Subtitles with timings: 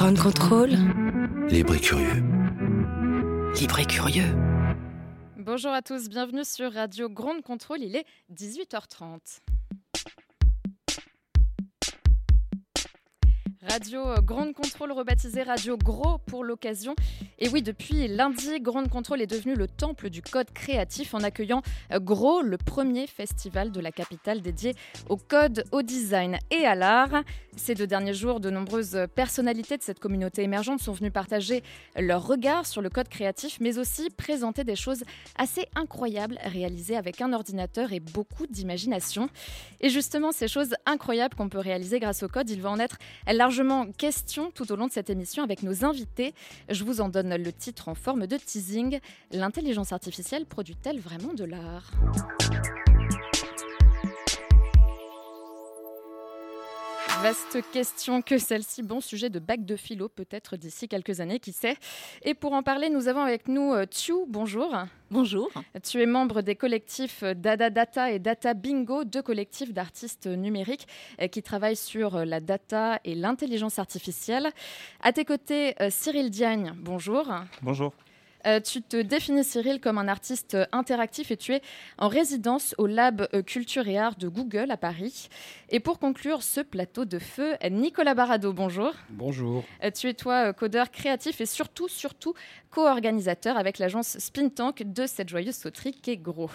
[0.00, 0.70] Ground Control.
[1.50, 2.24] Libre et curieux.
[3.60, 4.34] Libre et curieux.
[5.36, 9.42] Bonjour à tous, bienvenue sur Radio Ground Control, il est 18h30.
[13.68, 16.94] Radio euh, Grande Contrôle rebaptisé Radio Gros pour l'occasion.
[17.38, 21.60] Et oui, depuis lundi, Grande Contrôle est devenu le temple du code créatif en accueillant
[21.92, 24.74] euh, Gros, le premier festival de la capitale dédié
[25.10, 27.22] au code, au design et à l'art.
[27.54, 31.62] Ces deux derniers jours, de nombreuses personnalités de cette communauté émergente sont venues partager
[31.98, 35.04] leur regard sur le code créatif, mais aussi présenter des choses
[35.36, 39.28] assez incroyables réalisées avec un ordinateur et beaucoup d'imagination.
[39.82, 42.96] Et justement, ces choses incroyables qu'on peut réaliser grâce au code, il va en être
[43.30, 46.34] largement largement question tout au long de cette émission avec nos invités.
[46.68, 49.00] Je vous en donne le titre en forme de teasing.
[49.32, 51.90] L'intelligence artificielle produit-elle vraiment de l'art?
[57.22, 58.82] Vaste question que celle-ci.
[58.82, 61.76] Bon sujet de bac de philo, peut-être d'ici quelques années, qui sait.
[62.22, 64.14] Et pour en parler, nous avons avec nous euh, Tchu.
[64.26, 64.74] Bonjour.
[65.10, 65.50] Bonjour.
[65.82, 70.86] Tu es membre des collectifs Dada Data et Data Bingo, deux collectifs d'artistes numériques
[71.20, 74.48] euh, qui travaillent sur euh, la data et l'intelligence artificielle.
[75.02, 76.72] À tes côtés, Cyril Diagne.
[76.78, 77.28] Bonjour.
[77.60, 77.92] Bonjour.
[78.46, 81.62] Euh, tu te définis, Cyril, comme un artiste euh, interactif et tu es
[81.98, 85.28] en résidence au Lab euh, Culture et Art de Google à Paris.
[85.68, 88.92] Et pour conclure ce plateau de feu, Nicolas Barado, bonjour.
[89.10, 89.64] Bonjour.
[89.94, 92.34] tu es, toi, codeur créatif et surtout, surtout,
[92.70, 96.50] co-organisateur avec l'agence Spin Tank de cette joyeuse sauterie qui est gros.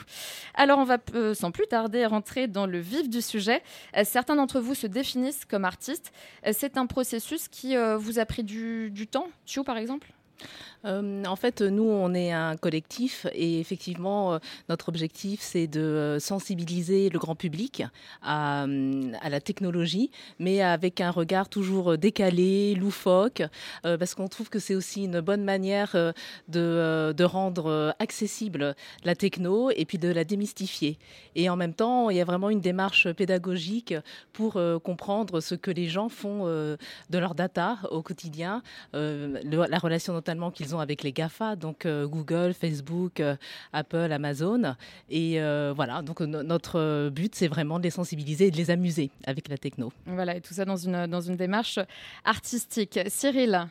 [0.53, 0.97] Alors, on va
[1.33, 3.63] sans plus tarder rentrer dans le vif du sujet.
[4.03, 6.11] certains d'entre vous se définissent comme artistes.
[6.52, 10.11] C'est un processus qui vous a pris du, du temps, tu par exemple?
[10.86, 15.80] Euh, en fait, nous, on est un collectif et effectivement, euh, notre objectif, c'est de
[15.80, 17.83] euh, sensibiliser le grand public
[18.22, 23.44] à, la technologie, mais avec un regard toujours décalé, loufoque,
[23.83, 25.95] parce qu'on trouve que c'est aussi une bonne manière
[26.47, 30.97] de, rendre accessible la techno et puis de la démystifier.
[31.35, 33.94] Et en même temps, il y a vraiment une démarche pédagogique
[34.31, 36.78] pour comprendre ce que les gens font de
[37.18, 38.62] leur data au quotidien,
[38.94, 40.13] la relation
[40.53, 43.36] qu'ils ont avec les GAFA, donc euh, Google, Facebook, euh,
[43.74, 44.75] Apple, Amazon.
[45.09, 49.12] Et euh, voilà, donc notre but, c'est vraiment de les sensibiliser et de les amuser
[49.25, 49.91] avec la techno.
[50.06, 51.80] Voilà, et tout ça dans une, dans une démarche
[52.24, 53.00] artistique.
[53.08, 53.68] Cyril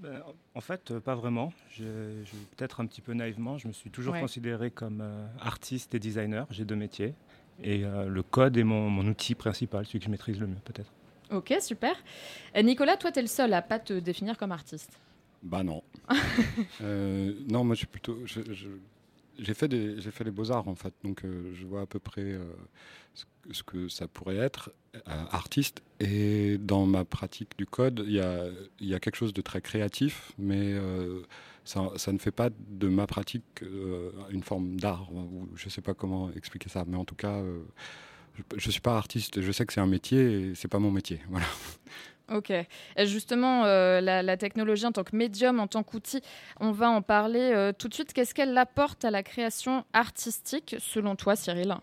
[0.00, 0.20] ben,
[0.56, 1.52] en fait, pas vraiment.
[2.56, 5.04] Peut-être un petit peu naïvement, je me suis toujours considéré comme
[5.40, 6.48] artiste et designer.
[6.50, 7.14] J'ai deux métiers.
[7.62, 10.90] Et le code est mon, mon, outil principal, celui que je maîtrise le mieux, peut-être.
[11.30, 11.94] Ok, super.
[12.60, 14.98] Nicolas, toi, tu es le seul à pas te définir comme artiste.
[15.44, 15.82] Bah non.
[16.80, 18.18] Euh, non, moi je suis plutôt.
[18.26, 21.86] j'ai fait des j'ai fait les beaux arts en fait, donc euh, je vois à
[21.86, 22.44] peu près euh,
[23.50, 24.72] ce, que ça pourrait être
[25.06, 25.82] artiste.
[26.00, 28.46] Et dans ma pratique du code, il y a
[28.80, 30.74] y a quelque chose de très créatif, mais
[31.64, 33.62] ça, ça, ne fait pas de ma pratique
[34.30, 35.08] une forme d'art.
[35.54, 37.42] Je sais pas comment expliquer ça, mais en tout cas,
[38.56, 39.40] je, ne suis pas artiste.
[39.40, 41.20] Je sais que c'est un métier et c'est pas mon métier.
[41.28, 41.46] Voilà.
[42.32, 42.52] Ok.
[42.98, 46.22] justement, euh, la, technologie en tant que médium, en tant qu'outil,
[46.58, 48.12] on va en parler euh, tout de suite.
[48.12, 51.74] Qu'est-ce qu'elle apporte à la création artistique, selon toi, Cyril?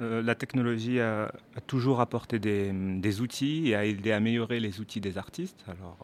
[0.00, 1.32] Euh, La technologie a,
[1.66, 5.64] toujours apporté des, outils et a aidé à améliorer les outils des artistes.
[5.66, 5.98] Alors,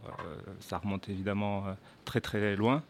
[0.59, 1.65] ça remonte évidemment
[2.05, 2.83] très très loin.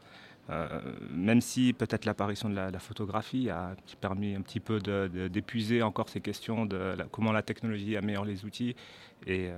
[1.11, 4.81] même si peut-être l'apparition de la, photographie a permis un petit peu
[5.29, 8.75] d'épuiser encore ces questions de comment la technologie améliore les outils
[9.27, 9.51] et,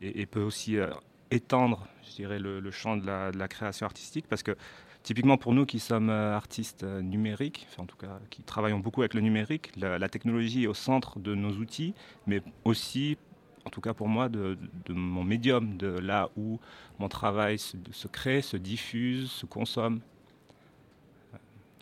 [0.00, 0.90] et, peut aussi euh,
[1.30, 4.56] étendre, je dirais, le, champ de la, création artistique, parce que
[5.02, 9.02] typiquement pour nous qui sommes euh, artistes euh, numériques, en tout cas qui travaillons beaucoup
[9.02, 11.94] avec le numérique, la, technologie est au centre de nos outils,
[12.26, 13.16] mais aussi,
[13.64, 16.60] en tout cas pour moi, de, mon médium, de là où
[16.98, 20.00] mon travail se, crée, se diffuse, se consomme.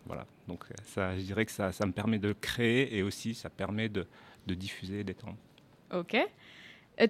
[0.07, 3.51] Voilà, donc ça, je dirais que ça, ça, me permet de créer et aussi ça
[3.51, 4.07] permet de,
[4.47, 5.37] de diffuser, d'étendre.
[5.93, 6.17] Ok.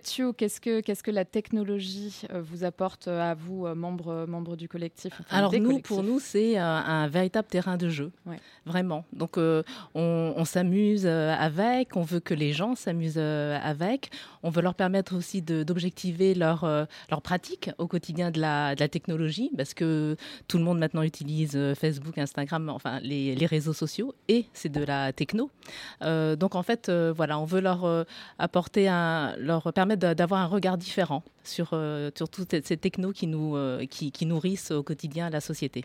[0.03, 4.27] Thio, qu'est-ce que, qu'est-ce que la technologie euh, vous apporte euh, à vous, euh, membres
[4.27, 8.11] membre du collectif Alors nous, pour nous, c'est un, véritable terrain de jeu,
[8.65, 9.05] vraiment.
[9.13, 9.39] Donc
[9.95, 14.11] on, s'amuse avec, on veut que les gens s'amusent avec,
[14.43, 16.65] on veut leur permettre aussi d'objectiver leur,
[17.11, 20.17] leur pratique au quotidien de la, de la, technologie, parce que
[20.49, 24.83] tout le monde maintenant utilise Facebook, Instagram, enfin les, les réseaux sociaux, et c'est de
[24.83, 25.51] la techno.
[26.01, 28.07] donc en fait, voilà, on veut leur
[28.39, 33.27] apporter un, leur permet d'avoir un regard différent sur, euh, sur toutes ces technos qui,
[33.27, 35.85] nous, euh, qui, qui, nourrissent au quotidien la société.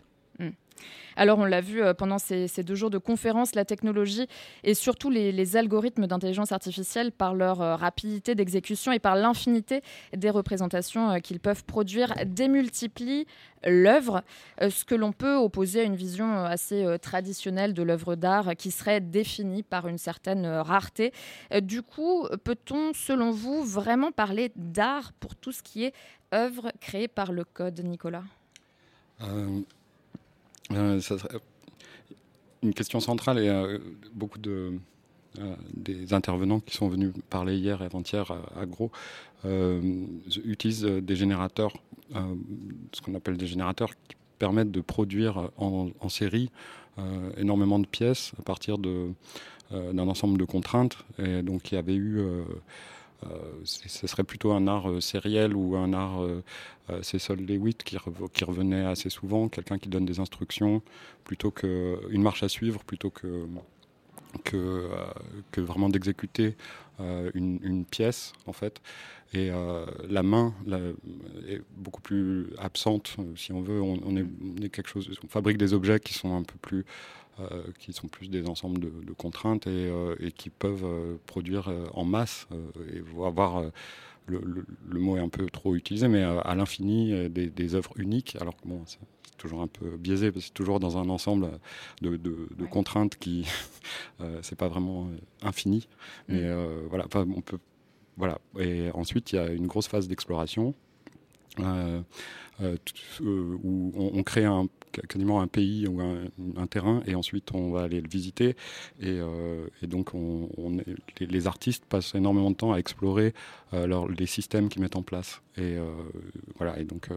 [1.16, 4.26] Alors on l'a vu euh, pendant ces, deux jours de conférence, la technologie
[4.64, 9.82] et surtout les, algorithmes d'intelligence artificielle par leur euh, rapidité d'exécution et par l'infinité
[10.16, 13.26] des représentations euh, qu'ils peuvent produire démultiplient
[13.64, 14.22] l'œuvre,
[14.60, 19.00] ce que l'on peut opposer à une vision assez traditionnelle de l'œuvre d'art qui serait
[19.00, 21.12] définie par une certaine rareté.
[21.62, 25.94] Du coup, peut-on, selon vous, vraiment parler d'art pour tout ce qui est
[26.34, 28.24] œuvre créée par le code, Nicolas?
[32.62, 33.78] Une question centrale et euh,
[34.14, 34.72] beaucoup de,
[35.38, 38.90] euh, des intervenants qui sont venus parler hier et avant-hier à, Gros
[40.44, 41.72] utilisent des générateurs,
[42.12, 46.48] ce qu'on appelle des générateurs qui permettent de produire en, série
[47.36, 50.98] énormément de pièces à partir d'un ensemble de contraintes.
[51.18, 52.44] Et donc il y avait eu euh,
[53.64, 56.42] ce serait plutôt un art euh, sériel ou un art euh,
[57.02, 57.96] Cecil Lewitt qui,
[58.32, 60.82] qui revenait assez souvent, quelqu'un qui donne des instructions
[61.24, 63.46] plutôt qu'une marche à suivre plutôt que
[64.44, 64.88] que,
[65.50, 66.56] que vraiment d'exécuter
[67.34, 68.80] une, pièce en fait.
[69.34, 69.50] Et
[70.08, 70.54] la main
[71.48, 73.80] est beaucoup plus absente, si on veut.
[73.80, 76.84] On, est, quelque chose, on fabrique des objets qui sont un peu plus
[77.40, 82.04] euh, qui sont plus des ensembles de, contraintes et, euh, qui peuvent euh, produire en
[82.04, 82.46] masse
[82.94, 83.64] et avoir
[84.26, 88.36] le, mot est un peu trop utilisé, mais à l'infini des, œuvres uniques.
[88.40, 88.98] Alors que bon, c'est
[89.38, 91.50] toujours un peu biaisé, parce que c'est toujours dans un ensemble
[92.00, 93.46] de, contraintes qui,
[94.42, 95.08] c'est pas vraiment
[95.42, 95.88] infini.
[96.28, 96.86] Mais mm.
[96.88, 97.58] voilà, on peut,
[98.16, 98.38] voilà.
[98.58, 100.74] Et ensuite, il y a une grosse phase d'exploration.
[103.20, 104.46] Où on, crée
[105.08, 108.56] quasiment un pays ou un, terrain et ensuite on va aller le visiter.
[109.00, 110.48] Et, euh, donc on,
[111.18, 113.34] les, artistes passent énormément de temps à explorer
[113.72, 115.42] euh, les systèmes qu'ils mettent en place.
[115.56, 115.90] Et euh,
[116.56, 117.08] voilà, et donc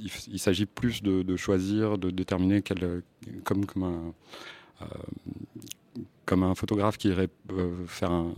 [0.00, 3.02] il, s'agit plus de, choisir, de déterminer quel,
[3.44, 4.86] comme, comme un
[6.30, 7.28] comme un photographe qui irait
[7.88, 8.32] faire un,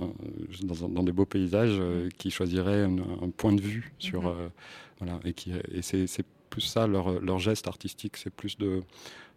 [0.89, 1.79] dans, des beaux paysages,
[2.17, 4.51] qui choisirait un, point de vue sur mm-hmm.
[4.99, 8.83] voilà et qui et c'est plus ça, leur, leur geste artistique, c'est plus de,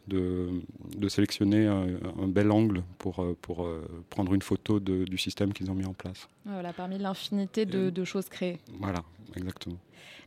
[0.08, 0.50] de,
[0.98, 5.54] de sélectionner un, bel angle pour, euh, pour euh, prendre une photo de, du système
[5.54, 6.28] qu'ils ont mis en place.
[6.46, 8.60] Voilà, parmi l'infinité de, de, choses créées.
[8.80, 9.04] Voilà,
[9.36, 9.78] exactement.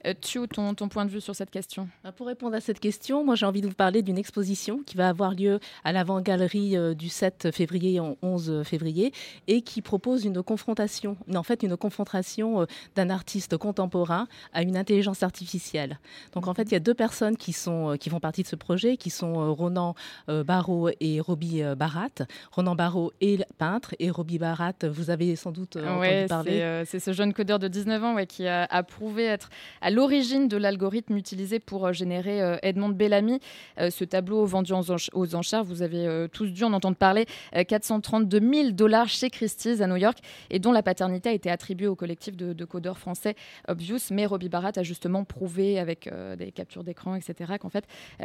[0.06, 2.80] Euh, tu ton, ton point de vue sur cette question bah, Pour répondre à cette
[2.80, 6.76] question, moi j'ai envie de vous parler d'une exposition qui va avoir lieu à l'avant-galerie
[6.76, 9.12] euh, du 7 février au 11 février
[9.46, 14.76] et qui propose une confrontation, en fait une confrontation euh, d'un artiste contemporain à une
[14.76, 15.98] intelligence artificielle.
[16.32, 18.56] Donc en fait il y a deux personnes qui, sont, qui font partie de ce
[18.56, 19.94] projet, qui sont Ronan
[20.26, 22.08] Barrault et Roby Barat.
[22.52, 26.82] Ronan Barrault est peintre et Roby Barat, vous avez sans doute entendu parler.
[26.86, 29.50] C'est ce jeune codeur de 19 ans ouais, qui a, a prouvé être
[29.80, 33.40] à l'origine de l'algorithme utilisé pour euh, générer euh, Edmond Bellamy.
[33.78, 34.72] Euh, ce tableau vendu
[35.12, 39.86] aux enchères, vous avez tous dû en entendre parler, 432 000 dollars chez Christie's à
[39.86, 40.18] New York
[40.50, 43.34] et dont la paternité a été attribuée au collectif de, codeurs français
[43.66, 43.98] Obvious.
[44.10, 46.08] Mais Robbie Barat a justement prouvé avec
[46.38, 47.84] des captures d'écran, etc., qu'en fait,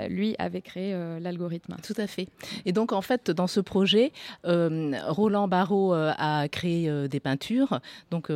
[0.09, 1.75] lui avait créé l'algorithme.
[1.83, 2.27] Tout à fait.
[2.65, 4.12] Et donc, en fait, dans ce projet,
[4.44, 7.79] Roland Barrault a créé des peintures.
[8.12, 8.29] Donc,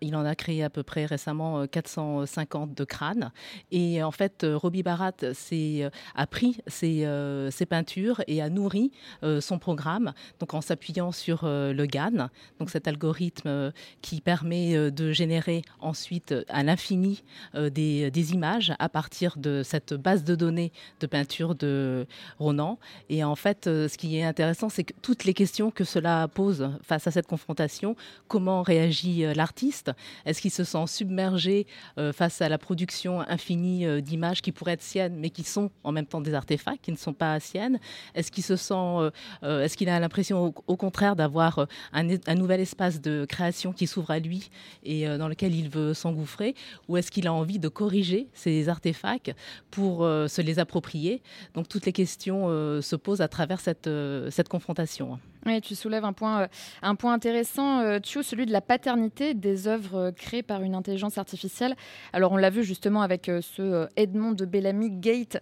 [0.00, 3.32] il en a créé à peu près récemment 450 de crâne.
[3.70, 8.92] Et en fait, euh, Roby Barat euh, a pris euh, ses, peintures et a nourri
[9.40, 15.62] son programme, donc en s'appuyant sur le GAN, donc cet algorithme qui permet de générer
[15.80, 17.24] ensuite à l'infini
[17.54, 22.06] des, images à partir de cette base de données de peinture de
[22.38, 22.78] Ronan.
[23.10, 26.70] Et en fait, ce qui est intéressant, c'est que toutes les questions que cela pose
[26.82, 27.96] face à cette confrontation,
[28.28, 29.90] comment réagit l'artiste?
[30.24, 31.66] Est-ce qu'il se sent submergé
[32.12, 35.92] face à la production infinie euh, d'images qui pourraient être siennes, mais qui sont en
[35.92, 37.78] même temps des artefacts, qui ne sont pas siennes.
[38.14, 39.10] Est-ce qu'il se sent, euh,
[39.42, 42.04] euh, est-ce qu'il a l'impression au, contraire d'avoir un,
[42.34, 44.50] nouvel espace de création qui s'ouvre à lui
[44.84, 46.54] et dans lequel il veut s'engouffrer?
[46.88, 49.34] Ou est-ce qu'il a envie de corriger ces artefacts
[49.70, 51.20] pour se les approprier?
[51.54, 52.48] Donc toutes les questions
[52.80, 53.90] se posent à travers cette,
[54.30, 55.18] cette confrontation.
[55.48, 56.46] Oui, tu soulèves un point, euh,
[56.82, 60.74] un point intéressant, euh, tu celui de la paternité des œuvres euh, créées par une
[60.74, 61.74] intelligence artificielle.
[62.12, 65.38] Alors, on l'a vu justement avec ce Edmond de Bellamy Gate.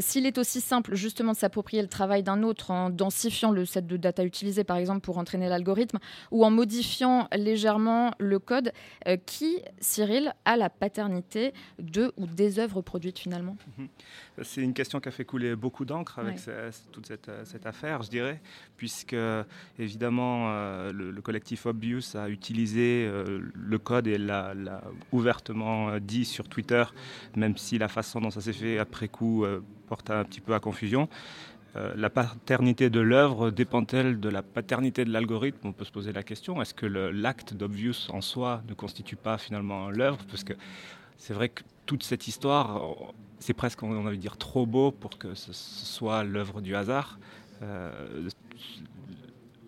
[0.00, 3.86] S'il est aussi simple justement de s'approprier le travail d'un autre en densifiant le set
[3.86, 5.98] de data utilisé, par exemple, pour entraîner l'algorithme,
[6.30, 8.72] ou en modifiant légèrement le code,
[9.24, 13.56] qui, Cyril, a la paternité de ou des œuvres produites finalement?
[14.42, 16.38] C'est une question qui a fait couler beaucoup d'encre avec
[16.92, 18.40] toute cette, cette, affaire, je dirais,
[18.76, 19.14] puisque
[19.78, 20.50] évidemment,
[20.92, 23.10] le, collectif Obvious a utilisé
[23.54, 24.54] le code et l'a
[25.12, 26.84] ouvertement dit sur Twitter,
[27.36, 29.44] même si la façon dont ça s'est fait après coup
[29.88, 31.08] porte un petit peu à confusion.
[31.76, 35.68] Euh, la paternité de l'œuvre dépend-elle de la paternité de l'algorithme?
[35.68, 36.62] On peut se poser la question.
[36.62, 40.18] Est-ce que l'acte d'Obvious en soi ne constitue pas finalement l'œuvre?
[40.30, 40.54] Parce que
[41.18, 42.80] c'est vrai que toute cette histoire,
[43.40, 47.18] c'est presque, on a dire, trop beau pour que ce soit l'œuvre du hasard.
[47.62, 48.28] Euh,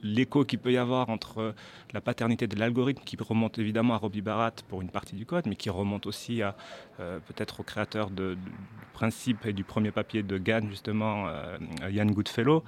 [0.09, 1.55] l'écho qu'il peut y avoir entre
[1.93, 5.47] la paternité de l'algorithme, qui remonte évidemment à Robbie Barat pour une partie du code,
[5.47, 6.57] mais qui remonte aussi à
[7.01, 8.53] euh, peut-être au créateur de, du
[8.93, 11.59] principe et du premier papier de GAN, justement, euh,
[11.91, 12.65] Yann Goodfellow,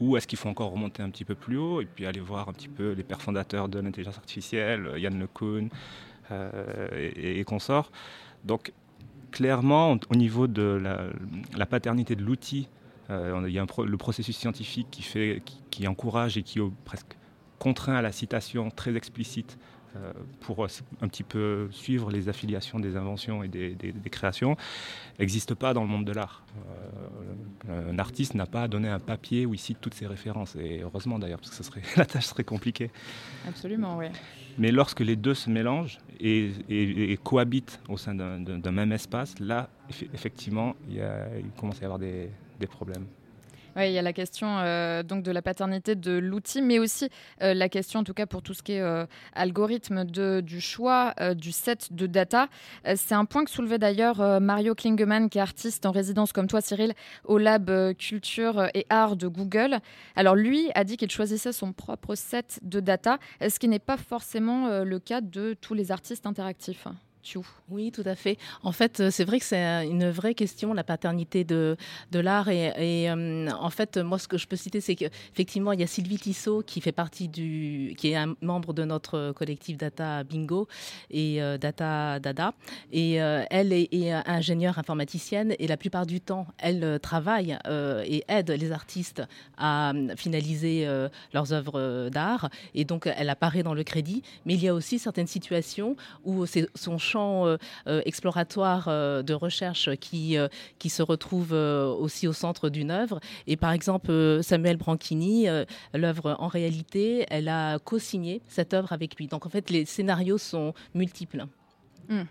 [0.00, 2.48] ou est-ce qu'il faut encore remonter un petit peu plus haut et puis aller voir
[2.48, 5.68] un petit peu les pères fondateurs de l'intelligence artificielle, Yann LeCun
[6.30, 7.92] euh, et, consorts.
[8.44, 8.72] Donc,
[9.30, 10.80] clairement, au niveau de
[11.56, 16.36] la paternité de l'outil, euh, il y a le processus scientifique qui, fait, qui, encourage
[16.38, 17.16] et qui presque
[17.58, 19.58] contraint à la citation très explicite
[19.96, 24.56] euh, pour un petit peu suivre les affiliations des inventions et des, créations,
[25.20, 26.44] n'existe pas dans le monde de l'art.
[27.68, 30.56] Euh, un artiste n'a pas à donner un papier où il cite toutes ses références,
[30.56, 32.90] et heureusement d'ailleurs, parce que serait, la tâche serait compliquée.
[33.46, 34.06] Absolument, oui.
[34.58, 39.68] Mais lorsque les deux se mélangent et, cohabitent au sein d'un même espace, là,
[40.12, 41.02] effectivement, il,
[41.38, 43.06] il commence à y avoir des, des problèmes.
[43.76, 47.08] Oui, il y a la question euh, donc de la paternité de l'outil, mais aussi
[47.42, 50.60] euh, la question, en tout cas pour tout ce qui est euh, algorithme de, du
[50.60, 52.48] choix du set de data.
[52.94, 56.60] c'est un point que soulevait d'ailleurs Mario Klingemann, qui est artiste en résidence comme toi,
[56.60, 56.94] Cyril,
[57.24, 59.78] au Lab Culture et Art de Google.
[60.16, 63.96] Alors lui a dit qu'il choisissait son propre set de data, ce qui n'est pas
[63.96, 66.86] forcément le cas de tous les artistes interactifs.
[67.70, 68.38] Oui, tout à fait.
[68.62, 71.76] En fait, euh, c'est vrai que c'est une vraie question, la paternité de,
[72.12, 72.48] l'art.
[72.48, 75.86] Et, euh, en fait, moi, ce que je peux citer, c'est qu'effectivement, il y a
[75.86, 80.68] Sylvie Tissot qui fait partie du, qui est un membre de notre collectif Data Bingo
[81.10, 82.54] et euh, Data Dada.
[82.92, 87.56] Et elle est, est, ingénieure informaticienne et la plupart du temps, elle travaille
[88.06, 89.22] et aide les artistes
[89.56, 90.86] à finaliser
[91.32, 92.50] leurs œuvres d'art.
[92.74, 94.22] Et donc, elle apparaît dans le crédit.
[94.44, 97.56] Mais il y a aussi certaines situations où c'est son euh,
[97.86, 100.36] euh, exploratoire euh, de recherche qui,
[100.78, 103.20] qui se retrouve aussi au centre d'une œuvre.
[103.46, 105.46] Et par exemple, Samuel Branchini,
[105.92, 109.26] l'œuvre en réalité, elle a co-signé cette œuvre avec lui.
[109.26, 111.46] Donc en fait, les scénarios sont multiples.
[112.08, 112.24] Hmm.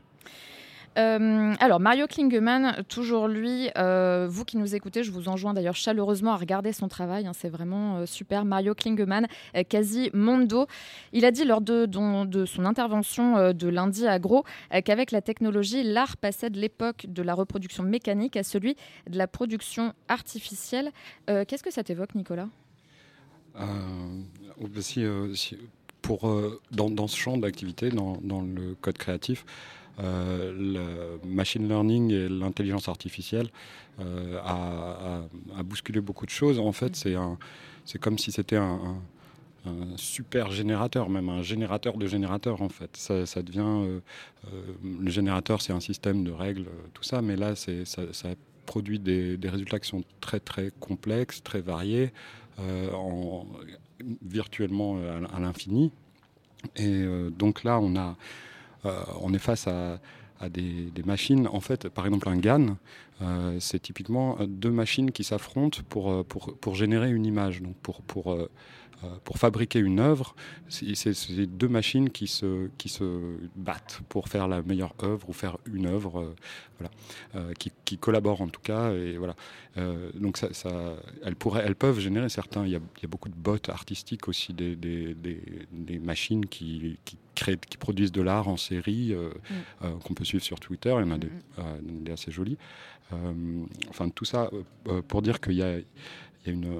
[0.98, 5.76] Euh, alors, Mario Klingemann, toujours lui, euh, vous qui nous écoutez, je vous enjoins d'ailleurs
[5.76, 8.46] chaleureusement à regarder son travail, hein, c'est vraiment euh, super.
[8.46, 9.28] Mario Klingemann,
[9.70, 10.68] quasi mondo.
[11.12, 14.44] Il a dit lors de, son intervention de lundi à Gros
[14.86, 18.76] qu'avec la technologie, l'art passait de l'époque de la reproduction mécanique à celui
[19.10, 20.92] de la production artificielle.
[21.28, 22.48] Qu'est-ce que ça t'évoque, Nicolas?
[26.02, 26.30] Pour,
[26.72, 29.46] dans, ce champ d'activité, dans, le code créatif,
[30.00, 33.50] le machine learning et l'intelligence artificielle
[34.00, 36.60] euh, a, bousculé beaucoup de choses.
[36.60, 38.80] En fait, c'est comme si c'était un,
[39.96, 42.98] super générateur, même un générateur de générateurs en fait.
[42.98, 44.00] Ça, devient euh,
[45.00, 48.30] le générateur, c'est un système de règles, tout ça, mais là, ça,
[48.66, 52.12] produit des, résultats qui sont très très complexes, très variés,
[52.60, 53.46] en,
[54.26, 54.98] virtuellement
[55.34, 55.92] à, l'infini.
[56.76, 57.06] Et
[57.38, 58.14] donc là, on a euh,
[59.22, 60.00] on est face à,
[60.50, 61.48] des, machines.
[61.48, 62.78] En fait, par exemple, un GAN,
[63.22, 67.76] euh, c'est typiquement deux machines qui s'affrontent pour, euh, pour, pour, générer une image, donc
[67.78, 68.38] pour, pour,
[69.24, 70.36] pour fabriquer une œuvre.
[70.70, 75.58] C'est deux machines qui se, qui se battent pour faire la meilleure œuvre ou faire
[75.66, 76.34] une œuvre,
[76.80, 78.92] voilà, qui, qui, collaborent en tout cas.
[78.94, 79.36] Et voilà.
[80.16, 82.66] donc, ça, ça, elles, pourraient, elles peuvent générer certains.
[82.66, 85.16] Il y a, il y a beaucoup de bots artistiques aussi, des, des,
[85.72, 89.54] des, machines qui, qui qui produisent de l'art en série, euh, mm.
[89.86, 90.94] euh, qu'on peut suivre sur Twitter.
[90.98, 92.10] Il y en a des, mm.
[92.10, 92.58] euh, assez jolis.
[93.90, 94.50] enfin, tout ça
[95.08, 95.78] pour dire qu'il y a,
[96.46, 96.74] une.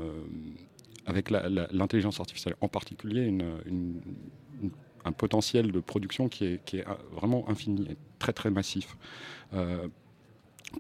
[1.06, 3.34] Avec l'intelligence artificielle en particulier,
[5.06, 8.98] un potentiel de production qui est, est vraiment infini et très très massif.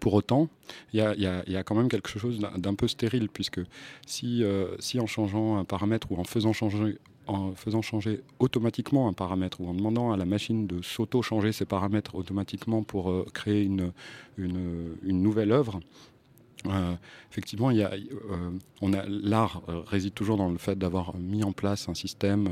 [0.01, 0.49] Pour autant,
[0.93, 3.61] il y, a, quand même quelque chose d'un peu stérile, puisque
[4.07, 4.43] si,
[4.79, 9.61] si en changeant un paramètre ou en faisant changer en faisant changer automatiquement un paramètre
[9.61, 13.91] ou en demandant à la machine de s'auto-changer ses paramètres automatiquement pour euh, créer une,
[15.05, 15.79] nouvelle œuvre,
[16.67, 16.95] euh,
[17.31, 18.49] effectivement, il y a, euh,
[18.81, 22.47] on a, l'art réside toujours dans le fait d'avoir mis en place un système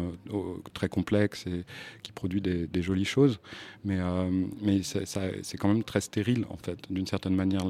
[0.74, 1.63] très complexe et
[2.03, 3.39] qui produit des, jolies choses,
[3.86, 4.00] mais,
[4.62, 6.77] mais c'est, quand même très stérile en fait.
[6.89, 7.63] D'une certaine manière,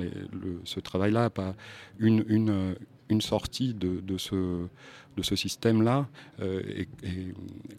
[0.64, 1.56] ce travail-là pas
[2.00, 2.76] une
[3.12, 6.08] une sortie de, ce, système-là
[6.40, 6.88] est,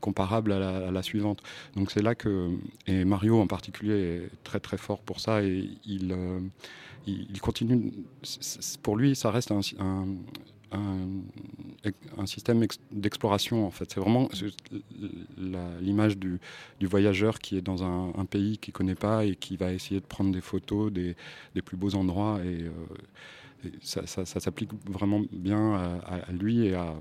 [0.01, 1.43] comparable à la, suivante.
[1.75, 2.51] Donc c'est là que,
[2.87, 6.15] et Mario en particulier est très très fort pour ça, et il,
[7.07, 7.93] il, continue,
[8.83, 9.61] pour lui ça reste un,
[10.73, 13.91] un, système d'exploration en fait.
[13.93, 14.29] C'est vraiment
[15.81, 16.41] l'image du,
[16.83, 20.07] voyageur qui est dans un, pays qu'il ne connaît pas et qui va essayer de
[20.07, 21.15] prendre des photos des,
[21.65, 22.71] plus beaux endroits et, euh,
[23.83, 26.95] ça, s'applique vraiment bien à, lui et à,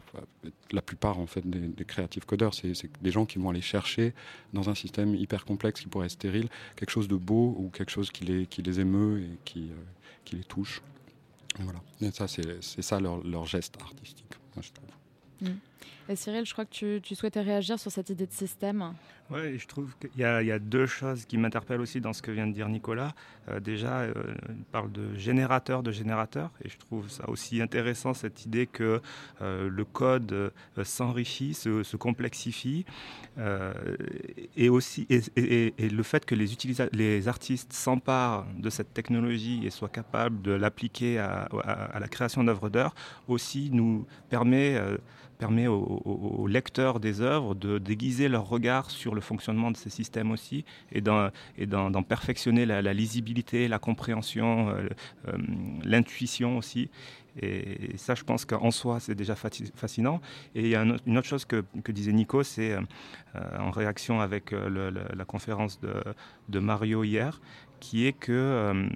[0.71, 2.53] la plupart en fait des, créatifs codeurs.
[2.53, 4.13] C'est des gens qui vont aller chercher
[4.53, 7.91] dans un système hyper complexe qui pourrait être stérile quelque chose de beau ou quelque
[7.91, 9.75] chose qui les, émeut et qui, euh,
[10.25, 10.81] qui les touche.
[11.59, 11.81] Voilà.
[12.11, 15.49] Ça, c'est ça leur, geste artistique, je trouve.
[15.49, 15.55] Mm.
[16.09, 18.93] Et Cyril, je crois que tu, souhaitais réagir sur cette idée de système.
[19.29, 22.47] Oui, je trouve qu'il y, a deux choses qui m'interpellent aussi dans ce que vient
[22.47, 23.13] de dire Nicolas.
[23.47, 24.13] Euh, déjà, euh,
[24.49, 29.01] il parle de générateur de générateur, et je trouve ça aussi intéressant, cette idée que
[29.41, 30.51] euh, le code
[30.83, 32.85] s'enrichit, se, complexifie,
[34.57, 40.51] et, aussi, le fait que les, artistes s'emparent de cette technologie et soient capables de
[40.51, 42.93] l'appliquer à, à, à, la création d'œuvres d'art
[43.27, 44.77] aussi nous permet
[45.41, 50.29] permet aux, lecteurs des œuvres de déguiser leur regard sur le fonctionnement de ces systèmes
[50.29, 54.87] aussi et d'en perfectionner la, lisibilité, la compréhension, euh,
[55.27, 55.37] euh,
[55.83, 56.91] l'intuition aussi.
[57.41, 60.21] Et ça, je pense qu'en soi, c'est déjà fascinant.
[60.53, 62.81] Et il y a une autre chose que, disait Nico, c'est euh,
[63.57, 65.93] en réaction avec la conférence de,
[66.49, 67.41] de, Mario hier,
[67.81, 68.87] qui est que euh,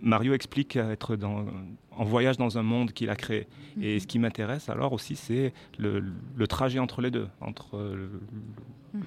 [0.00, 1.46] Mario explique être dans,
[1.96, 3.48] en voyage dans un monde qu'il a créé.
[3.80, 4.00] Et mhm.
[4.00, 7.76] ce qui m'intéresse alors aussi, c'est le, trajet entre les deux, entre
[8.94, 9.02] mhm.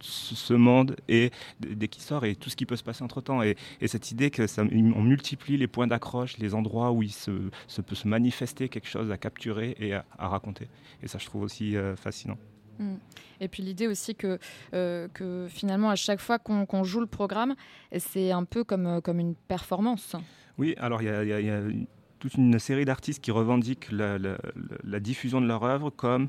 [0.00, 3.42] ce monde et dès qu'il sort et tout ce qui peut se passer entre temps.
[3.42, 7.30] Et, cette idée que ça, on multiplie les points d'accroche, les endroits où il se,
[7.80, 10.68] peut se manifester quelque chose à capturer et à, raconter.
[11.02, 12.38] Et ça, je trouve aussi euh, fascinant.
[12.80, 12.94] Mm.
[13.40, 14.38] Et puis l'idée aussi que,
[14.74, 17.54] euh, finalement, à chaque fois qu'on joue le programme,
[17.96, 20.16] c'est un peu comme, euh, une performance.
[20.58, 21.60] Oui, alors il y, a
[22.18, 26.28] toute une série d'artistes qui revendiquent la, diffusion de leur œuvre comme,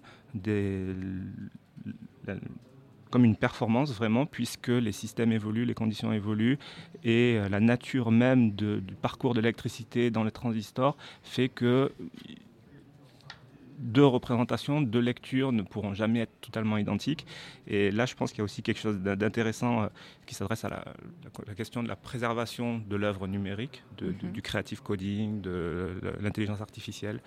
[3.14, 6.60] une performance vraiment, puisque les systèmes évoluent, les conditions évoluent,
[7.04, 11.92] et euh, la nature même du parcours de l'électricité dans les transistors fait que
[13.82, 17.26] deux représentations, deux lectures ne pourront jamais être totalement identiques.
[17.68, 19.88] Et là, je pense qu'il y a aussi quelque chose d'intéressant euh,
[20.26, 24.32] qui s'adresse à la, question de la préservation de l'œuvre numérique, mhm.
[24.32, 27.20] du creative coding, de l'intelligence artificielle.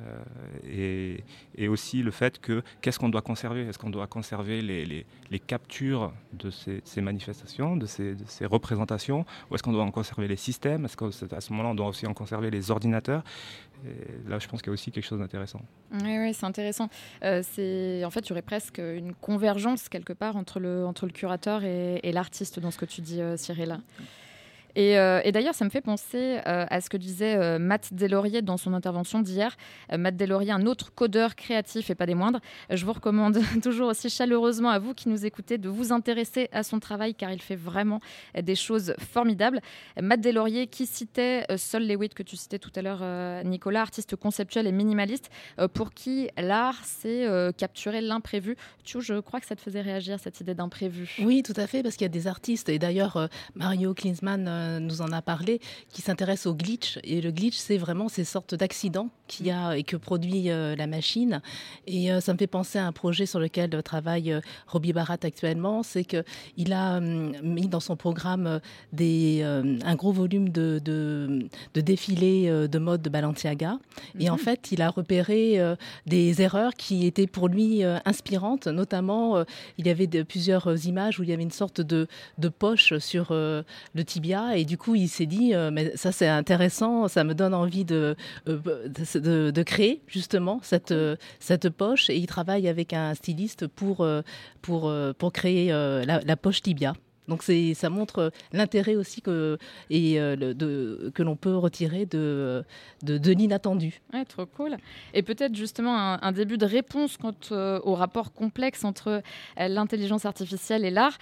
[0.00, 1.16] Euh,
[1.56, 3.62] et, aussi le fait que qu'est-ce qu'on doit conserver?
[3.66, 5.06] Est-ce qu'on doit conserver les,
[5.46, 9.24] captures de ces, manifestations, de ces, représentations?
[9.50, 10.84] Ou est-ce qu'on doit en conserver les systèmes?
[10.84, 13.22] Est-ce qu'à ce moment-là, on doit aussi en conserver les ordinateurs?
[14.26, 15.60] Là, je pense qu'il y a aussi quelque chose d'intéressant.
[15.92, 16.88] Oui, oui c'est intéressant.
[17.22, 17.42] Euh,
[18.04, 21.64] en fait, il y aurait presque une convergence quelque part entre le, entre le curateur
[21.64, 23.78] et, l'artiste dans ce que tu dis, euh, Cyril.
[24.78, 28.42] Euh, et, d'ailleurs, ça me fait penser euh, à ce que disait euh, Matt Delaurier
[28.42, 29.56] dans son intervention d'hier.
[29.96, 32.40] Matt Delaurier, un autre codeur créatif et pas des moindres.
[32.70, 36.62] Je vous recommande toujours aussi chaleureusement à vous qui nous écoutez de vous intéresser à
[36.62, 38.00] son travail car il fait vraiment
[38.40, 39.60] des choses formidables.
[40.00, 44.66] Matt Delaurier qui citait Sol Lewitt que tu citais tout à l'heure, Nicolas, artiste conceptuel
[44.66, 45.30] et minimaliste,
[45.74, 48.56] pour qui l'art, c'est capturer l'imprévu.
[48.84, 51.16] Tu je crois que ça te faisait réagir cette idée d'imprévu.
[51.20, 54.78] Oui, tout à fait, parce qu'il y a des artistes, et d'ailleurs Mario Klinsmann euh,
[54.80, 55.60] nous en a parlé,
[55.92, 56.98] qui s'intéresse au glitch.
[57.04, 60.76] Et le glitch, c'est vraiment ces sortes d'accidents qu'il y a et que produit euh,
[60.76, 61.40] la machine.
[61.86, 65.82] Et euh, ça me fait penser à un projet sur lequel travaille Robbie Barat actuellement.
[65.82, 68.60] C'est qu'il a mis dans son programme
[68.92, 73.78] des, un gros volume de, de, défilés de mode de Balenciaga.
[74.18, 74.38] Et en mhm.
[74.38, 75.60] fait, il a repéré
[76.06, 78.66] des erreurs qui étaient pour lui inspirantes.
[78.66, 79.44] Notamment,
[79.78, 82.06] il y avait de, plusieurs images où il y avait une sorte de,
[82.38, 86.28] de poche sur le tibia et du coup, il s'est dit, euh, mais ça c'est
[86.28, 88.16] intéressant, ça me donne envie de,
[88.48, 92.10] euh, de, créer justement cette, euh, cette poche.
[92.10, 94.06] Et il travaille avec un styliste pour,
[94.62, 96.94] pour, pour créer la, poche tibia.
[97.28, 99.58] Donc ça montre euh, l'intérêt aussi que,
[99.90, 102.64] et, euh, de, que l'on peut retirer de,
[103.02, 104.00] de, l'inattendu.
[104.12, 104.76] Ouais, trop cool.
[105.14, 109.22] Et peut-être justement un, début de réponse quant euh, au rapport complexe entre
[109.56, 111.18] l'intelligence artificielle et l'art.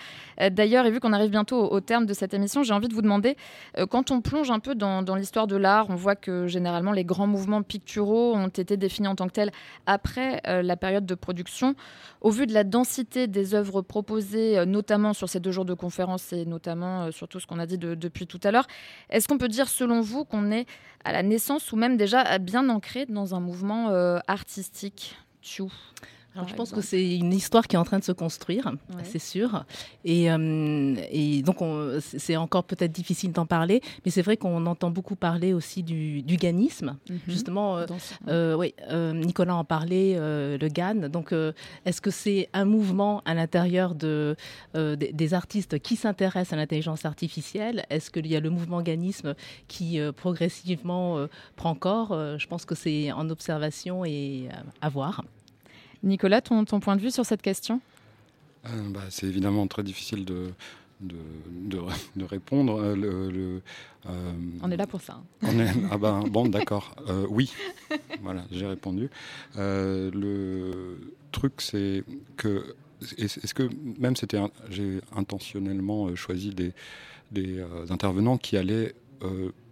[0.50, 3.02] D'ailleurs, et vu qu'on arrive bientôt au, terme de cette émission, j'ai envie de vous
[3.02, 3.36] demander,
[3.90, 7.26] quand on plonge un peu dans l'histoire de l'art, on voit que généralement les grands
[7.26, 9.52] mouvements picturaux ont été définis en tant que tels
[9.86, 11.74] après la période de production.
[12.20, 15.91] Au vu de la densité des œuvres proposées, notamment sur ces deux jours de conférence,
[15.92, 18.66] conférence et notamment sur tout ce qu'on a dit depuis tout à l'heure.
[19.10, 20.66] Est-ce qu'on peut dire, selon vous, qu'on est
[21.04, 23.90] à la naissance ou même déjà bien ancré dans un mouvement
[24.26, 25.70] artistique Tchou?
[26.48, 28.72] Je pense que c'est une histoire qui est en train de se construire,
[29.04, 29.64] c'est sûr.
[30.04, 31.58] Et, euh, et donc,
[32.00, 36.22] c'est encore peut-être difficile d'en parler, mais c'est vrai qu'on entend beaucoup parler aussi du,
[36.22, 36.96] du ganisme.
[37.08, 37.18] Mhm.
[37.28, 37.86] Justement, euh,
[38.28, 38.74] euh, oui,
[39.14, 41.08] Nicolas en parlait, le GAN.
[41.08, 41.34] Donc,
[41.84, 44.36] est-ce que c'est un mouvement à l'intérieur de,
[44.74, 47.84] des artistes qui s'intéressent à l'intelligence artificielle?
[47.90, 49.34] Est-ce qu'il y a le mouvement ganisme
[49.68, 52.38] qui progressivement prend corps?
[52.38, 54.48] Je pense que c'est en observation et
[54.80, 55.22] à voir.
[56.02, 57.80] Nicolas, ton, point de vue sur cette question
[58.66, 60.50] euh, bah, C'est évidemment très difficile de,
[61.00, 62.80] de, répondre.
[62.80, 63.62] Euh, le,
[64.06, 65.20] euh, on est là pour ça.
[65.42, 65.48] Hein.
[65.90, 66.94] ah ben bon, d'accord.
[67.28, 67.52] oui,
[68.22, 69.10] voilà, j'ai répondu.
[69.56, 70.98] le
[71.30, 72.04] truc, c'est
[72.36, 72.74] que
[73.18, 74.38] est-ce que même c'était
[74.70, 76.72] j'ai intentionnellement choisi des,
[77.32, 78.94] des intervenants qui allaient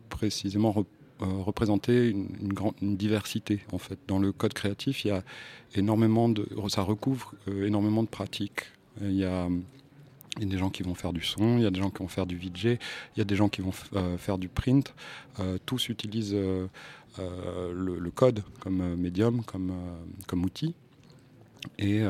[0.08, 0.74] précisément
[1.20, 3.98] représenter une, grande diversité en fait.
[4.08, 5.22] Dans le code créatif, il y a
[5.74, 8.66] énormément de, ça recouvre euh, énormément de pratiques.
[9.00, 9.48] Il y a
[10.38, 12.26] des gens qui vont faire du son, il y a des gens qui vont faire
[12.26, 14.94] du VJ, il y a des gens qui vont euh, faire du print.
[15.64, 19.72] tous utilisent le, code comme médium, comme,
[20.26, 20.74] comme outil.
[21.78, 22.02] Et,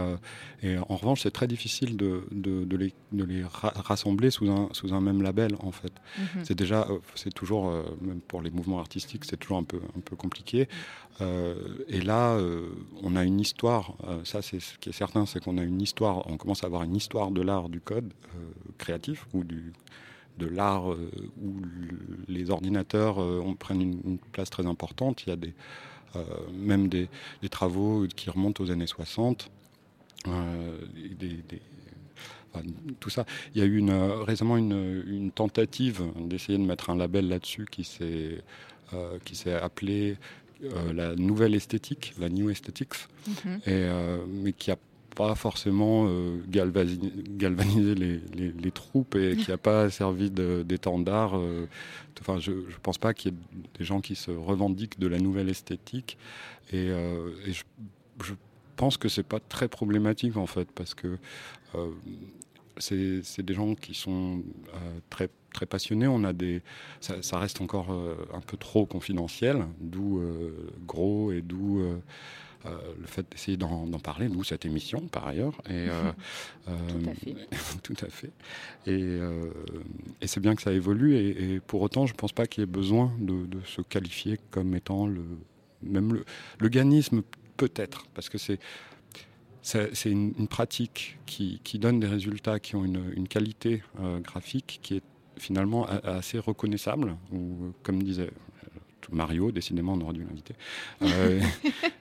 [0.88, 5.00] en revanche, c'est très difficile de, de, les, de, les, rassembler sous un, sous un
[5.00, 5.92] même label, en fait.
[6.18, 6.44] Mhm.
[6.44, 9.80] C'est déjà, euh, c'est toujours, euh, même pour les mouvements artistiques, c'est toujours un peu,
[9.96, 10.68] un peu compliqué.
[11.20, 12.38] Euh, et là,
[13.02, 16.28] on a une histoire, ça c'est ce qui est certain, c'est qu'on a une histoire,
[16.30, 18.10] on commence à avoir une histoire de l'art du code
[18.78, 19.72] créatif ou du,
[20.38, 21.52] de l'art où
[22.28, 23.18] les ordinateurs
[23.58, 25.24] prennent une, une, place très importante.
[25.26, 25.52] Il y a des euh,
[26.52, 27.08] même des,
[27.50, 29.50] travaux qui remontent aux années 60.
[30.28, 30.78] Euh,
[32.98, 33.24] tout ça.
[33.54, 37.84] Il y a eu une, récemment une, tentative d'essayer de mettre un label là-dessus qui
[37.84, 38.42] s'est
[38.92, 40.16] euh, qui s'est appelé
[40.92, 43.60] la nouvelle esthétique, la New Aesthetics, mhm.
[43.66, 43.88] et,
[44.28, 44.76] mais qui a
[45.20, 51.36] pas forcément euh, galvanisé, les, troupes et qui n'a pas servi d'étendard.
[51.36, 51.66] Euh,
[52.22, 53.38] enfin, je ne pense pas qu'il y ait
[53.78, 56.16] des gens qui se revendiquent de la nouvelle esthétique.
[56.72, 58.34] Et, euh, je,
[58.76, 61.18] pense que c'est pas très problématique en fait, parce que
[62.78, 64.42] c'est des gens qui sont
[65.10, 66.06] très très passionnés.
[66.06, 66.62] On a des,
[67.00, 67.90] ça, reste encore
[68.32, 70.22] un peu trop confidentiel, d'où
[70.86, 71.98] gros et d'où euh,
[72.64, 75.54] le fait d'essayer d'en parler, nous, cette émission, par ailleurs.
[75.68, 76.12] Et, euh,
[76.88, 77.36] tout à fait.
[77.82, 78.32] tout à fait.
[78.86, 79.18] Et,
[80.20, 81.16] et c'est bien que ça évolue.
[81.16, 84.74] Et, pour autant, je ne pense pas qu'il y ait besoin de, se qualifier comme
[84.74, 85.22] étant le.
[85.82, 86.26] Même le,
[86.58, 87.22] le ganisme,
[87.56, 88.58] peut-être, parce que c'est
[89.62, 94.80] c'est une, pratique qui, qui, donne des résultats qui ont une, une qualité euh, graphique
[94.82, 95.02] qui est
[95.36, 98.30] finalement assez reconnaissable, ou comme disait
[99.12, 100.54] Mario, décidément, on aurait dû l'inviter.
[101.02, 101.40] Euh,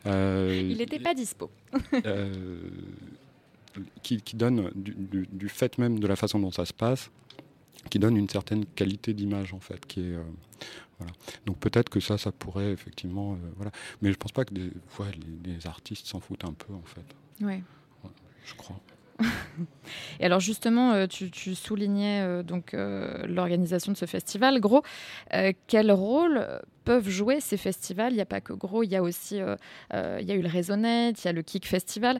[0.05, 1.49] euh, Il n'était pas dispo.
[1.93, 2.61] Euh,
[4.01, 7.11] qui, donne, du, fait même de la façon dont ça se passe,
[7.89, 10.15] qui donne une certaine qualité d'image, en fait, qui est...
[10.97, 11.13] Voilà.
[11.45, 13.37] Donc peut-être que ça, ça pourrait effectivement...
[13.55, 13.71] voilà.
[14.01, 14.71] Mais je pense pas que des,
[15.45, 17.05] les, artistes s'en foutent un peu, en fait.
[17.41, 17.63] Oui.
[18.45, 18.79] je crois.
[20.19, 24.59] Et alors justement, euh, tu, soulignais euh, donc euh, l'organisation de ce festival.
[24.59, 24.83] Gros,
[25.67, 26.45] quel rôle
[26.83, 28.13] peuvent jouer ces festivals?
[28.13, 30.47] Il n'y a pas que Gros, il y a aussi il y a eu le
[30.47, 32.19] Raisonnette, il y a le Kick Festival.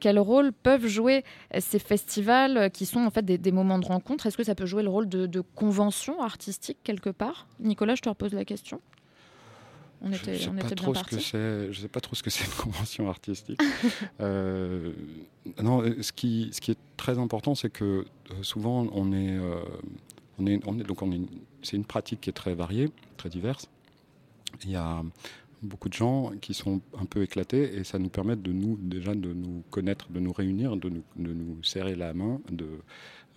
[0.00, 1.24] quel rôle peuvent jouer
[1.58, 4.26] ces festivals qui sont en fait des, moments de rencontre?
[4.26, 7.46] Est-ce que ça peut jouer le rôle de, de convention artistique quelque part?
[7.60, 8.80] Nicolas, je te repose la question
[10.02, 11.72] je ne sais, pas trop ce que c'est.
[11.72, 13.60] Je sais pas trop ce que c'est une convention artistique.
[14.20, 14.92] euh,
[15.62, 17.84] non, ce qui, ce qui est très important, c'est que
[18.30, 19.62] euh, souvent on est, euh,
[20.38, 21.20] on est, on est donc on est.
[21.62, 23.68] C'est une pratique qui est très variée, très diverse.
[24.64, 25.02] Il y a
[25.62, 29.14] beaucoup de gens qui sont un peu éclatés et ça nous permet de nous déjà
[29.14, 32.40] de nous connaître, de nous réunir, de nous, de nous serrer la main,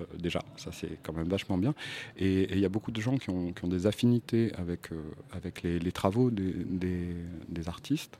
[0.01, 1.73] euh, déjà, ça c'est quand même vachement bien.
[2.17, 5.91] Et il y a beaucoup de gens qui ont, des affinités avec, euh, avec les,
[5.91, 6.53] travaux des,
[7.49, 8.19] des, artistes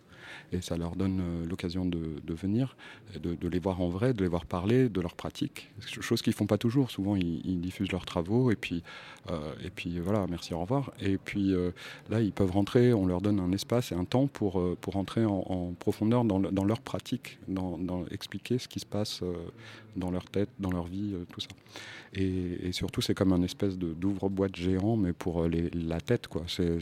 [0.52, 2.76] et ça leur donne euh, l'occasion de, venir,
[3.22, 6.48] de, les voir en vrai, de les voir parler de leurs pratiques, chose qu'ils font
[6.48, 6.92] pas toujours.
[6.92, 8.84] Souvent, ils, diffusent leurs travaux et puis,
[9.64, 10.92] et puis voilà, merci, au revoir.
[11.00, 11.54] Et puis
[12.10, 15.26] là, ils peuvent rentrer, on leur donne un espace et un temps pour, pour rentrer
[15.26, 19.22] en, profondeur dans, dans leurs pratiques, dans, expliquer ce qui se passe
[19.96, 21.50] dans leur tête, dans leur vie, tout ça.
[22.16, 26.44] Et, surtout, c'est comme un espèce d'ouvre-boîte géant, mais pour euh, la tête, quoi.
[26.48, 26.80] C'est,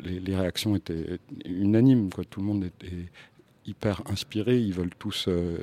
[0.00, 2.10] les, réactions étaient unanimes.
[2.30, 2.94] Tout le monde est,
[3.66, 4.60] hyper inspiré.
[4.60, 5.56] Ils veulent tous, euh,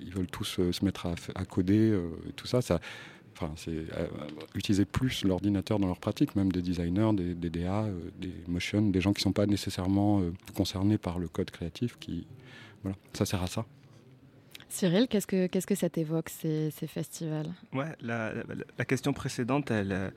[0.00, 2.46] ils veulent tous euh, se mettre à, coder et tout.
[2.46, 2.60] Ça,
[3.32, 3.86] enfin, c'est
[4.54, 7.86] utiliser plus l'ordinateur dans leur pratique, même des designers, des, des DA,
[8.20, 10.22] des motion, des gens qui ne sont pas nécessairement
[10.54, 12.26] concernés par le code créatif, qui,
[12.82, 13.66] voilà, ça sert à ça.
[14.70, 17.52] Cyril, qu'est-ce que, qu'est-ce que ça t'évoque, ces, ces festivals?
[17.72, 18.32] Ouais, la,
[18.78, 20.12] la, question précédente, elle,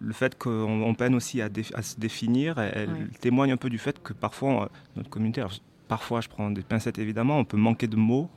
[0.00, 4.02] le fait qu'on peine aussi à, à se définir, elle, témoigne un peu du fait
[4.02, 5.42] que parfois, notre communauté,
[5.88, 8.30] parfois je prends des pincettes évidemment, on peut manquer de mots,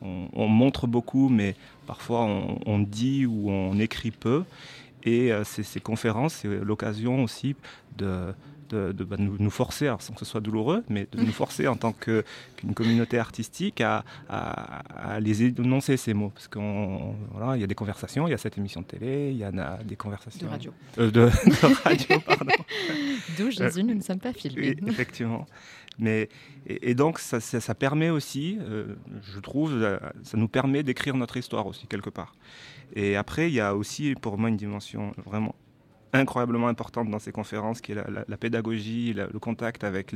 [0.00, 1.56] on, montre beaucoup, mais
[1.88, 4.44] parfois on, dit ou on écrit peu.
[5.02, 7.56] Et euh, ces, conférences, c'est l'occasion aussi
[7.96, 8.32] de,
[8.68, 11.76] de, bah, nous, forcer, alors sans que ce soit douloureux, mais de nous forcer en
[11.76, 14.04] tant qu'une communauté artistique à,
[15.20, 16.30] les énoncer ces mots.
[16.30, 16.62] Parce qu'il
[17.32, 19.58] voilà, y a des conversations, il y a cette émission de télé, il y en
[19.58, 20.46] a des conversations.
[20.46, 20.72] De radio.
[20.98, 21.30] Euh, de,
[21.84, 22.52] radio, pardon.
[23.36, 24.76] D'où Jésus, nous ne sommes pas filmés.
[24.86, 25.46] effectivement.
[25.98, 26.28] Mais,
[26.66, 31.36] et, donc, ça, ça, permet aussi, euh, je trouve, euh, ça nous permet d'écrire notre
[31.36, 32.34] histoire aussi, quelque part.
[32.94, 35.54] Et après, il y a aussi, pour moi, une dimension vraiment
[36.12, 37.96] incroyablement importante dans ces conférences, qui est
[38.28, 40.14] la, pédagogie, le contact avec,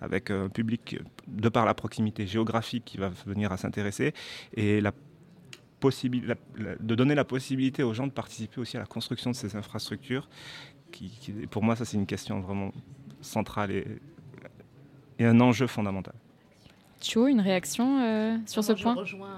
[0.00, 0.98] avec un public
[1.28, 4.12] de par la proximité géographique qui va venir à s'intéresser,
[4.54, 4.92] et la
[5.80, 10.28] de donner la possibilité aux gens de participer aussi à la construction de ces infrastructures.
[10.92, 11.10] Qui,
[11.50, 12.72] pour moi, ça, c'est une question vraiment
[13.22, 16.14] centrale et un enjeu fondamental.
[17.00, 19.36] Thio, une réaction euh, sur ce point Je rejoins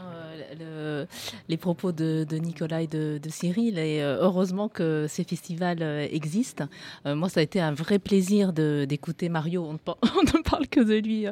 [0.60, 1.06] euh,
[1.48, 3.78] les propos de, Nicolas et de, Cyril.
[3.78, 6.66] Et euh, heureusement que ces festivals existent.
[7.04, 9.64] moi, ça a été un vrai plaisir d'écouter Mario.
[9.66, 11.26] On ne, parle que de lui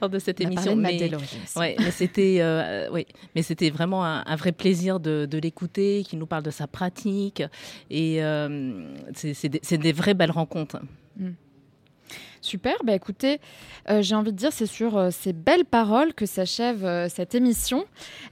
[0.00, 0.74] lors de cette émission.
[0.76, 1.10] mais,
[1.56, 2.42] ouais, mais c'était
[2.92, 7.42] oui, mais c'était vraiment un, vrai plaisir de, l'écouter, qu'il nous parle de sa pratique.
[7.90, 8.20] Et
[9.14, 10.80] c'est des, des, vraies belles rencontres.
[11.16, 11.30] Mm.
[12.40, 13.40] Super, bah écoutez,
[13.88, 17.34] euh, j'ai envie de dire, c'est sur euh, ces belles paroles que s'achève euh, cette
[17.34, 17.84] émission.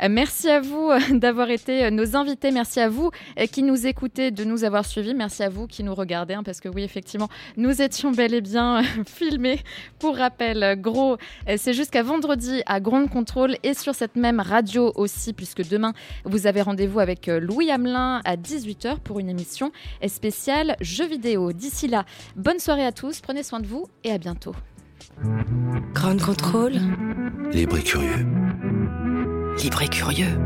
[0.09, 3.11] merci à vous d'avoir été nos invités, merci à vous
[3.51, 6.61] qui nous écoutez, de nous avoir suivis, merci à vous qui nous regardez, hein, parce
[6.61, 9.61] que oui, effectivement, nous étions bel et bien filmés.
[9.99, 11.17] Pour rappel, gros,
[11.57, 15.93] c'est jusqu'à vendredi à Grande Contrôle et sur cette même radio aussi, puisque demain,
[16.25, 19.73] vous avez rendez-vous avec Louis Hamelin à 18h pour une émission
[20.07, 21.53] spéciale jeux vidéo.
[21.53, 22.05] D'ici là,
[22.37, 24.55] bonne soirée à tous, prenez soin de vous et à bientôt.
[25.93, 26.75] Grand contrôle.
[27.53, 28.27] Libre et curieux.
[29.63, 30.39] Libre et curieux.